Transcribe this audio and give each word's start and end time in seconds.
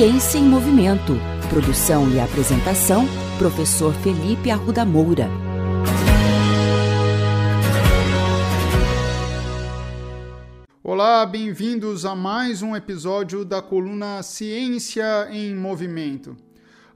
Ciência 0.00 0.38
em 0.38 0.44
Movimento. 0.44 1.12
Produção 1.50 2.10
e 2.10 2.18
apresentação, 2.18 3.04
professor 3.36 3.92
Felipe 3.96 4.50
Arruda 4.50 4.82
Moura. 4.82 5.28
Olá, 10.82 11.26
bem-vindos 11.26 12.06
a 12.06 12.16
mais 12.16 12.62
um 12.62 12.74
episódio 12.74 13.44
da 13.44 13.60
coluna 13.60 14.22
Ciência 14.22 15.28
em 15.30 15.54
Movimento. 15.54 16.34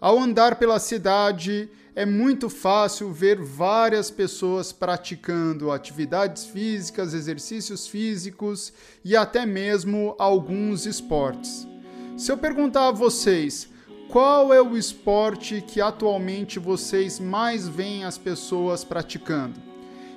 Ao 0.01 0.19
andar 0.19 0.57
pela 0.57 0.79
cidade, 0.79 1.69
é 1.95 2.07
muito 2.07 2.49
fácil 2.49 3.13
ver 3.13 3.39
várias 3.39 4.11
pessoas 4.11 4.73
praticando 4.73 5.71
atividades 5.71 6.47
físicas, 6.47 7.13
exercícios 7.13 7.87
físicos 7.87 8.73
e 9.05 9.15
até 9.15 9.45
mesmo 9.45 10.17
alguns 10.19 10.87
esportes. 10.87 11.74
Se 12.17 12.31
eu 12.31 12.39
perguntar 12.39 12.89
a 12.89 12.93
vocês 12.93 13.69
qual 14.09 14.55
é 14.55 14.63
o 14.63 14.77
esporte 14.77 15.61
que 15.61 15.81
atualmente 15.81 16.61
vocês 16.61 17.19
mais 17.19 17.67
veem 17.67 18.05
as 18.05 18.17
pessoas 18.17 18.85
praticando, 18.85 19.61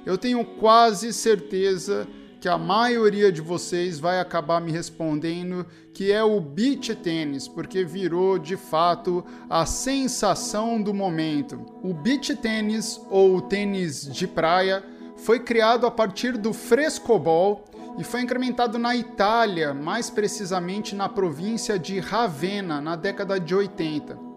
eu 0.06 0.16
tenho 0.16 0.46
quase 0.46 1.12
certeza 1.12 2.08
que 2.40 2.48
a 2.48 2.56
maioria 2.56 3.32
de 3.32 3.42
vocês 3.42 4.00
vai 4.00 4.20
acabar 4.20 4.62
me 4.62 4.72
respondendo 4.72 5.66
que 5.92 6.12
é 6.12 6.24
o 6.24 6.40
beach 6.40 6.94
tênis, 6.96 7.48
porque 7.48 7.84
virou 7.84 8.38
de 8.38 8.56
fato 8.56 9.26
a 9.50 9.66
sensação 9.66 10.80
do 10.80 10.94
momento. 10.94 11.66
O 11.82 11.96
beach 11.96 12.36
tênis 12.36 13.02
ou 13.10 13.42
tênis 13.42 14.08
de 14.08 14.28
praia 14.28 14.84
foi 15.16 15.40
criado 15.40 15.88
a 15.88 15.92
partir 15.92 16.38
do 16.38 16.54
frescobol 16.54 17.66
e 17.98 18.04
foi 18.04 18.22
incrementado 18.22 18.78
na 18.78 18.96
Itália, 18.96 19.74
mais 19.74 20.10
precisamente 20.10 20.96
na 20.96 21.10
província 21.10 21.80
de 21.80 22.00
Ravenna, 22.00 22.80
na 22.80 22.96
década 22.96 23.40
de 23.40 23.56
80. 23.56 24.28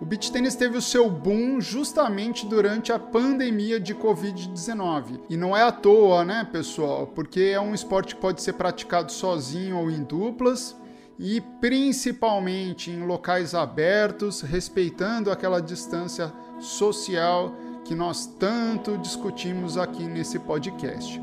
O 0.00 0.04
beach 0.04 0.32
tênis 0.32 0.56
teve 0.56 0.76
o 0.76 0.82
seu 0.82 1.08
boom 1.08 1.60
justamente 1.60 2.46
durante 2.46 2.92
a 2.92 2.98
pandemia 2.98 3.78
de 3.78 3.94
Covid-19. 3.94 5.20
E 5.30 5.36
não 5.36 5.56
é 5.56 5.62
à 5.62 5.70
toa, 5.70 6.24
né, 6.24 6.48
pessoal? 6.50 7.06
Porque 7.06 7.40
é 7.40 7.60
um 7.60 7.74
esporte 7.74 8.14
que 8.14 8.20
pode 8.20 8.42
ser 8.42 8.54
praticado 8.54 9.12
sozinho 9.12 9.78
ou 9.78 9.90
em 9.90 10.02
duplas 10.02 10.76
e 11.18 11.40
principalmente 11.60 12.90
em 12.90 13.06
locais 13.06 13.54
abertos, 13.54 14.40
respeitando 14.40 15.30
aquela 15.30 15.60
distância 15.60 16.32
social 16.58 17.54
que 17.84 17.94
nós 17.94 18.26
tanto 18.26 18.98
discutimos 18.98 19.76
aqui 19.76 20.04
nesse 20.04 20.38
podcast. 20.38 21.22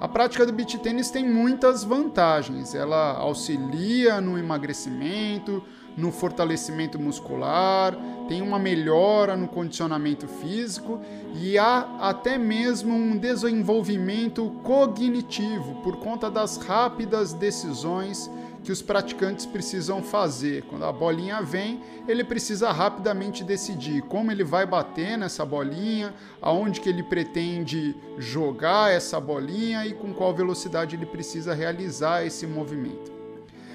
A 0.00 0.08
prática 0.08 0.44
do 0.44 0.52
beach 0.52 0.78
tênis 0.78 1.10
tem 1.10 1.28
muitas 1.28 1.84
vantagens. 1.84 2.74
Ela 2.74 3.12
auxilia 3.12 4.20
no 4.20 4.36
emagrecimento, 4.36 5.62
no 5.96 6.10
fortalecimento 6.10 6.98
muscular, 6.98 7.96
tem 8.28 8.42
uma 8.42 8.58
melhora 8.58 9.36
no 9.36 9.46
condicionamento 9.46 10.26
físico 10.26 11.00
e 11.34 11.56
há 11.56 11.88
até 12.00 12.36
mesmo 12.36 12.94
um 12.94 13.16
desenvolvimento 13.16 14.50
cognitivo 14.62 15.80
por 15.82 15.98
conta 15.98 16.30
das 16.30 16.56
rápidas 16.56 17.32
decisões 17.32 18.30
que 18.64 18.72
os 18.72 18.80
praticantes 18.80 19.44
precisam 19.44 20.02
fazer. 20.02 20.64
Quando 20.64 20.86
a 20.86 20.92
bolinha 20.92 21.42
vem, 21.42 21.82
ele 22.08 22.24
precisa 22.24 22.72
rapidamente 22.72 23.44
decidir 23.44 24.02
como 24.02 24.32
ele 24.32 24.42
vai 24.42 24.64
bater 24.64 25.18
nessa 25.18 25.44
bolinha, 25.44 26.14
aonde 26.40 26.80
que 26.80 26.88
ele 26.88 27.02
pretende 27.02 27.94
jogar 28.18 28.90
essa 28.90 29.20
bolinha 29.20 29.86
e 29.86 29.92
com 29.92 30.14
qual 30.14 30.34
velocidade 30.34 30.96
ele 30.96 31.06
precisa 31.06 31.52
realizar 31.52 32.24
esse 32.24 32.46
movimento. 32.46 33.12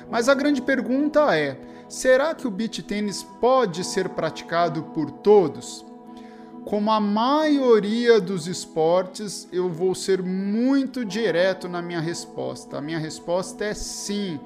Mas 0.10 0.28
a 0.28 0.34
grande 0.34 0.62
pergunta 0.62 1.38
é: 1.38 1.60
será 1.88 2.34
que 2.34 2.48
o 2.48 2.52
beach 2.52 2.82
tênis 2.82 3.22
pode 3.22 3.84
ser 3.84 4.10
praticado 4.10 4.84
por 4.86 5.12
todos? 5.12 5.86
Como 6.66 6.92
a 6.92 7.00
maioria 7.00 8.20
dos 8.20 8.48
esportes, 8.48 9.48
eu 9.52 9.70
vou 9.70 9.96
ser 9.96 10.22
muito 10.22 11.06
direto 11.06 11.68
na 11.68 11.82
minha 11.82 12.00
resposta. 12.00 12.78
A 12.78 12.82
minha 12.82 13.00
resposta 13.00 13.66
é 13.66 13.74
sim, 13.74 14.40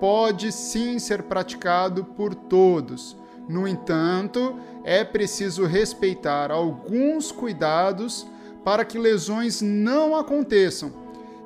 pode 0.00 0.52
sim 0.52 0.98
ser 0.98 1.22
praticado 1.24 2.04
por 2.04 2.34
todos. 2.34 3.16
No 3.48 3.66
entanto, 3.66 4.58
é 4.84 5.04
preciso 5.04 5.66
respeitar 5.66 6.50
alguns 6.50 7.30
cuidados 7.30 8.26
para 8.64 8.84
que 8.84 8.98
lesões 8.98 9.62
não 9.62 10.16
aconteçam 10.16 10.92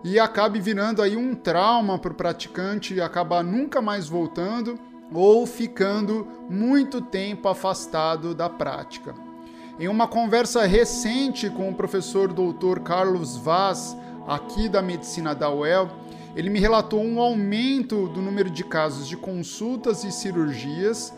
e 0.02 0.18
acabe 0.18 0.60
virando 0.60 1.02
aí 1.02 1.16
um 1.16 1.34
trauma 1.34 1.98
para 1.98 2.12
o 2.12 2.14
praticante 2.14 2.94
e 2.94 3.00
acabar 3.00 3.44
nunca 3.44 3.82
mais 3.82 4.08
voltando 4.08 4.78
ou 5.12 5.46
ficando 5.46 6.26
muito 6.48 7.00
tempo 7.00 7.48
afastado 7.48 8.34
da 8.34 8.48
prática. 8.48 9.14
Em 9.78 9.88
uma 9.88 10.06
conversa 10.06 10.64
recente 10.66 11.50
com 11.50 11.68
o 11.68 11.74
professor 11.74 12.32
Dr. 12.32 12.80
Carlos 12.82 13.36
Vaz, 13.36 13.96
aqui 14.26 14.68
da 14.68 14.80
medicina 14.80 15.34
da 15.34 15.50
UEL, 15.50 15.90
ele 16.34 16.50
me 16.50 16.60
relatou 16.60 17.02
um 17.02 17.20
aumento 17.20 18.08
do 18.08 18.20
número 18.20 18.50
de 18.50 18.64
casos 18.64 19.08
de 19.08 19.16
consultas 19.16 20.04
e 20.04 20.12
cirurgias 20.12 21.12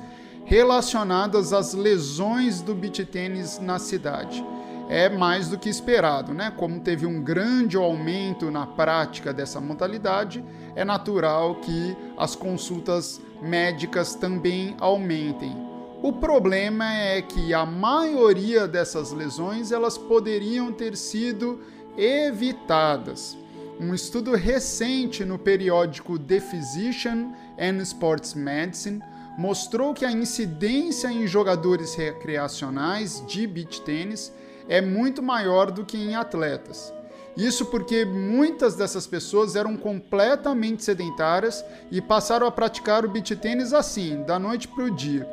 relacionadas 0.45 1.53
às 1.53 1.75
lesões 1.75 2.61
do 2.61 2.75
beach 2.75 3.05
tênis 3.05 3.59
na 3.59 3.78
cidade 3.78 4.45
é 4.93 5.09
mais 5.09 5.49
do 5.49 5.59
que 5.59 5.71
esperado, 5.71 6.34
né? 6.34 6.53
Como 6.55 6.78
teve 6.78 7.06
um 7.06 7.23
grande 7.23 7.78
aumento 7.78 8.50
na 8.50 8.67
prática 8.67 9.33
dessa 9.33 9.59
modalidade, 9.59 10.45
é 10.77 10.84
natural 10.84 11.55
que 11.56 11.97
as 12.15 12.37
consultas 12.37 13.19
médicas 13.41 14.15
também 14.15 14.77
aumentem. 14.79 15.56
O 16.03 16.12
problema 16.12 16.93
é 16.93 17.23
que 17.23 17.55
a 17.55 17.65
maioria 17.65 18.69
dessas 18.69 19.12
lesões 19.12 19.73
elas 19.73 19.97
poderiam 19.97 20.71
ter 20.71 20.94
sido 20.94 21.61
evitadas. 21.97 23.39
Um 23.82 23.93
estudo 23.93 24.37
recente 24.37 25.25
no 25.25 25.37
periódico 25.37 26.16
The 26.16 26.38
Physician 26.38 27.32
and 27.59 27.78
Sports 27.82 28.32
Medicine 28.32 29.03
mostrou 29.37 29.93
que 29.93 30.04
a 30.04 30.12
incidência 30.12 31.09
em 31.09 31.26
jogadores 31.26 31.97
recreacionais 31.97 33.26
de 33.26 33.44
beach 33.44 33.81
tênis 33.81 34.32
é 34.69 34.81
muito 34.81 35.20
maior 35.20 35.72
do 35.72 35.84
que 35.84 35.97
em 35.97 36.15
atletas. 36.15 36.94
Isso 37.37 37.66
porque 37.66 38.04
muitas 38.04 38.76
dessas 38.76 39.04
pessoas 39.04 39.56
eram 39.56 39.76
completamente 39.76 40.84
sedentárias 40.84 41.64
e 41.91 42.00
passaram 42.00 42.47
a 42.47 42.53
praticar 42.53 43.04
o 43.04 43.09
beach 43.09 43.34
tênis 43.34 43.72
assim, 43.72 44.22
da 44.22 44.38
noite 44.38 44.69
para 44.69 44.84
o 44.84 44.94
dia. 44.94 45.28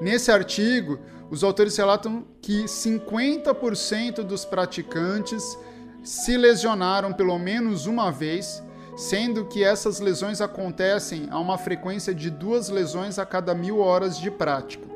Nesse 0.00 0.30
artigo, 0.30 1.00
os 1.28 1.42
autores 1.42 1.76
relatam 1.76 2.24
que 2.40 2.66
50% 2.66 4.22
dos 4.22 4.44
praticantes 4.44 5.58
se 6.02 6.36
lesionaram 6.36 7.12
pelo 7.12 7.38
menos 7.38 7.86
uma 7.86 8.10
vez, 8.10 8.62
sendo 8.96 9.44
que 9.44 9.62
essas 9.64 10.00
lesões 10.00 10.40
acontecem 10.40 11.28
a 11.30 11.38
uma 11.38 11.56
frequência 11.56 12.14
de 12.14 12.30
duas 12.30 12.68
lesões 12.68 13.18
a 13.18 13.26
cada 13.26 13.54
mil 13.54 13.78
horas 13.78 14.18
de 14.18 14.30
prática. 14.30 14.88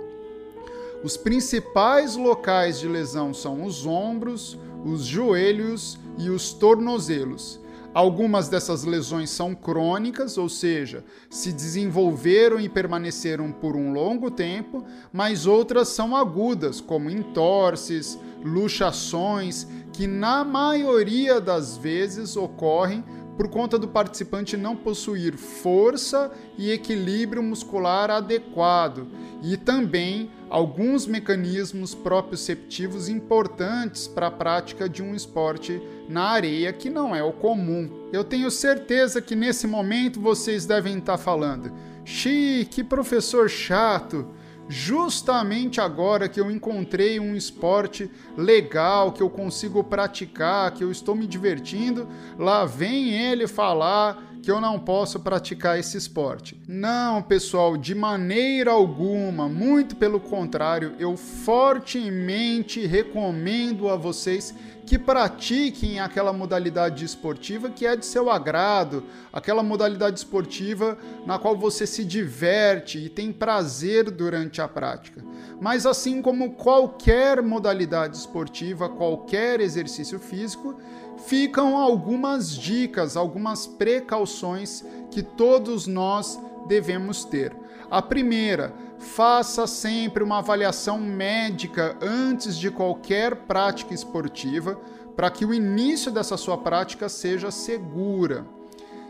Os 1.03 1.17
principais 1.17 2.17
locais 2.17 2.79
de 2.79 2.89
lesão 2.89 3.35
são 3.35 3.65
os 3.65 3.85
ombros, 3.85 4.59
os 4.85 5.05
joelhos 5.05 5.99
e 6.19 6.31
os 6.31 6.53
tornozelos. 6.53 7.61
Algumas 7.95 8.49
dessas 8.49 8.83
lesões 8.83 9.31
são 9.31 9.55
crônicas, 9.55 10.37
ou 10.37 10.49
seja, 10.49 11.05
se 11.31 11.53
desenvolveram 11.53 12.59
e 12.59 12.69
permaneceram 12.69 13.53
por 13.53 13.77
um 13.77 13.93
longo 13.93 14.33
tempo, 14.33 14.85
mas 15.13 15.47
outras 15.47 15.91
são 15.91 16.17
agudas, 16.17 16.81
como 16.81 17.09
entorses, 17.09 18.19
luxações, 18.45 19.69
que 19.93 20.09
na 20.09 20.43
maioria 20.45 21.41
das 21.41 21.77
vezes 21.77 22.37
ocorrem 22.37 23.05
por 23.37 23.49
conta 23.49 23.79
do 23.79 23.87
participante 23.87 24.57
não 24.57 24.75
possuir 24.75 25.37
força 25.37 26.33
e 26.59 26.73
equilíbrio 26.73 27.43
muscular 27.43 28.11
adequado 28.11 29.07
e 29.41 29.57
também 29.57 30.31
alguns 30.55 31.05
mecanismos 31.05 31.97
proprioceptivos 31.97 33.09
importantes 33.09 34.07
para 34.07 34.29
a 34.29 34.31
prática 34.31 34.89
de 34.89 35.03
um 35.03 35.13
esporte 35.13 35.83
na 36.09 36.29
areia 36.29 36.73
que 36.73 36.89
não 36.89 37.13
é 37.13 37.25
o 37.25 37.33
comum. 37.33 37.91
Eu 38.13 38.23
tenho 38.23 38.49
certeza 38.53 39.21
que 39.21 39.35
nesse 39.35 39.67
momento 39.67 40.21
vocês 40.21 40.65
devem 40.65 40.99
estar 40.99 41.19
falando: 41.19 41.73
"Xi, 42.05 42.69
que 42.71 42.85
professor 42.85 43.51
chato!" 43.51 44.29
justamente 44.69 45.81
agora 45.81 46.29
que 46.29 46.41
eu 46.41 46.49
encontrei 46.51 47.19
um 47.19 47.35
esporte 47.35 48.09
legal, 48.37 49.13
que 49.13 49.23
eu 49.23 49.29
consigo 49.29 49.83
praticar, 49.83 50.71
que 50.71 50.85
eu 50.85 50.91
estou 50.91 51.17
me 51.17 51.27
divertindo, 51.27 52.09
lá 52.39 52.65
vem 52.65 53.11
ele 53.11 53.47
falar 53.49 54.34
que 54.45 54.51
eu 54.51 54.61
não 54.61 54.79
posso 54.79 55.19
praticar 55.21 55.79
esse 55.79 55.97
esporte. 55.97 56.61
Não, 56.69 57.23
pessoal, 57.23 57.77
de 57.77 57.95
maneira 57.95 58.71
alguma, 58.71 59.49
muito 59.49 59.97
pelo 59.97 60.21
contrário, 60.21 60.95
eu 60.99 61.17
fortemente 61.17 62.87
recomendo 62.87 63.89
a 63.89 63.97
vocês 63.97 64.55
que 64.85 64.99
pratiquem 64.99 65.99
aquela 65.99 66.33
modalidade 66.33 67.05
esportiva 67.05 67.71
que 67.71 67.87
é 67.87 67.97
de 67.97 68.05
seu 68.05 68.31
agrado, 68.31 69.05
aquela 69.33 69.63
modalidade 69.63 70.19
esportiva 70.19 70.99
na 71.25 71.39
qual 71.39 71.57
você 71.57 71.87
se 71.87 72.05
diverte 72.05 72.99
e 72.99 73.09
tem 73.09 73.33
prazer 73.33 74.11
durante 74.11 74.61
a 74.61 74.69
prática. 74.69 75.25
Mas 75.59 75.87
assim 75.87 76.21
como 76.21 76.53
qualquer 76.53 77.41
modalidade 77.41 78.17
esportiva, 78.17 78.89
qualquer 78.89 79.61
exercício 79.61 80.19
físico, 80.19 80.79
ficam 81.19 81.77
algumas 81.77 82.51
dicas, 82.57 83.17
algumas 83.17 83.67
precauções 83.67 84.85
que 85.11 85.23
todos 85.23 85.87
nós 85.87 86.39
devemos 86.67 87.25
ter. 87.25 87.55
A 87.91 88.03
primeira, 88.03 88.75
faça 88.99 89.67
sempre 89.67 90.25
uma 90.25 90.39
avaliação 90.39 90.99
médica 90.99 91.97
antes 92.01 92.57
de 92.57 92.71
qualquer 92.71 93.37
prática 93.37 93.95
esportiva, 93.95 94.81
para 95.15 95.31
que 95.31 95.45
o 95.45 95.55
início 95.55 96.11
dessa 96.11 96.37
sua 96.37 96.59
prática 96.59 97.09
seja 97.09 97.51
segura. 97.51 98.45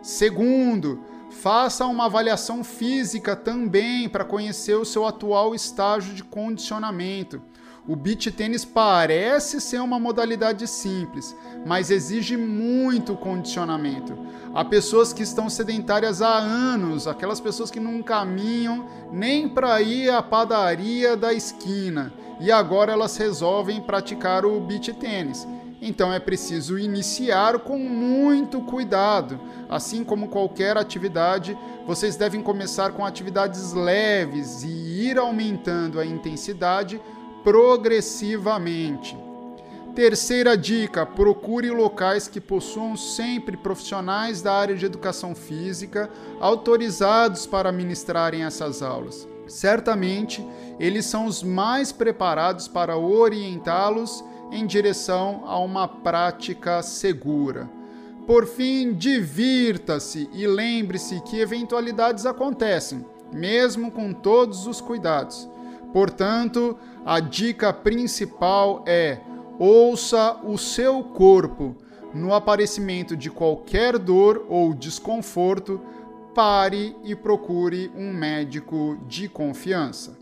Segundo, 0.02 1.02
faça 1.30 1.86
uma 1.86 2.06
avaliação 2.06 2.62
física 2.62 3.34
também 3.34 4.08
para 4.08 4.24
conhecer 4.24 4.74
o 4.74 4.84
seu 4.84 5.06
atual 5.06 5.54
estágio 5.54 6.14
de 6.14 6.22
condicionamento. 6.22 7.40
O 7.86 7.94
beach 7.94 8.31
tênis 8.31 8.64
parece 8.64 9.60
ser 9.60 9.78
uma 9.78 10.00
modalidade 10.00 10.66
simples, 10.66 11.36
mas 11.66 11.90
exige 11.90 12.34
muito 12.34 13.14
condicionamento. 13.14 14.16
Há 14.54 14.64
pessoas 14.64 15.12
que 15.12 15.22
estão 15.22 15.50
sedentárias 15.50 16.22
há 16.22 16.34
anos, 16.34 17.06
aquelas 17.06 17.40
pessoas 17.40 17.70
que 17.70 17.78
não 17.78 18.02
caminham 18.02 18.86
nem 19.12 19.46
para 19.46 19.82
ir 19.82 20.08
à 20.08 20.22
padaria 20.22 21.14
da 21.14 21.34
esquina 21.34 22.10
e 22.40 22.50
agora 22.50 22.92
elas 22.92 23.19
resolvem 23.19 23.82
praticar 23.82 24.46
o 24.46 24.58
beach 24.60 24.90
tênis. 24.94 25.46
Então 25.82 26.10
é 26.10 26.19
preciso 26.19 26.78
iniciar 26.78 27.58
com 27.58 27.78
muito 27.78 28.62
cuidado. 28.62 29.38
Assim 29.69 30.02
como 30.02 30.28
qualquer 30.28 30.78
atividade, 30.78 31.54
vocês 31.87 32.16
devem 32.16 32.42
começar 32.42 32.92
com 32.92 33.04
atividades 33.04 33.75
leves 33.75 34.62
e 34.62 34.69
ir 34.69 35.19
aumentando 35.19 36.00
a 36.00 36.06
intensidade 36.06 36.98
progressivamente. 37.44 39.17
Terceira 39.94 40.56
dica: 40.56 41.06
procure 41.06 41.70
locais 41.70 42.26
que 42.26 42.41
possuam 42.41 42.96
sempre 42.96 43.56
profissionais 43.56 44.43
da 44.43 44.52
área 44.52 44.75
de 44.75 44.85
educação 44.85 45.35
física 45.35 46.11
autorizados 46.41 47.46
para 47.46 47.70
ministrarem 47.70 48.43
essas 48.43 48.82
aulas. 48.82 49.29
Certamente, 49.46 50.44
eles 50.81 51.05
são 51.05 51.26
os 51.26 51.43
mais 51.43 51.93
preparados 51.93 52.67
para 52.67 52.96
orientá-los 52.96 54.25
em 54.50 54.67
direção 54.67 55.43
a 55.44 55.58
uma 55.58 55.87
prática 55.87 56.82
segura. 56.82 57.69
Por 58.26 58.47
fim, 58.47 58.94
divirta-se 58.94 60.31
e 60.32 60.47
lembre-se 60.47 61.20
que 61.20 61.38
eventualidades 61.38 62.25
acontecem, 62.25 63.05
mesmo 63.31 63.90
com 63.90 64.14
todos 64.14 64.67
os 64.67 64.81
cuidados. 64.81 65.47
Portanto, 65.94 66.76
a 67.06 67.20
dica 67.20 67.73
principal 67.73 68.82
é: 68.85 69.20
ouça 69.61 70.41
o 70.43 70.58
seu 70.58 71.05
corpo. 71.05 71.76
No 72.12 72.35
aparecimento 72.35 73.17
de 73.17 73.31
qualquer 73.31 73.96
dor 73.96 74.44
ou 74.49 74.75
desconforto, 74.75 75.81
pare 76.35 76.96
e 77.05 77.14
procure 77.14 77.93
um 77.96 78.12
médico 78.12 78.99
de 79.06 79.29
confiança. 79.29 80.19